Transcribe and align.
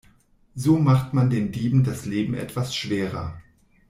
So 0.55 0.79
macht 0.79 1.13
man 1.13 1.29
den 1.29 1.51
Dieben 1.51 1.83
das 1.83 2.07
Leben 2.07 2.33
etwas 2.33 2.75
schwerer. 2.75 3.39